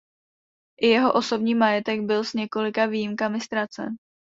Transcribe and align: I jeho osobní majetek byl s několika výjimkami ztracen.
I 0.79 0.87
jeho 0.87 1.13
osobní 1.13 1.55
majetek 1.55 2.01
byl 2.01 2.23
s 2.23 2.33
několika 2.33 2.85
výjimkami 2.85 3.41
ztracen. 3.41 3.87